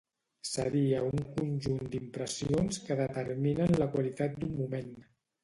Seria 0.51 1.01
un 1.07 1.21
conjunt 1.35 1.91
d'impressions 1.97 2.81
que 2.87 2.99
determinen 3.03 3.75
la 3.83 3.91
qualitat 3.95 4.43
d'un 4.43 4.59
moment. 4.65 4.93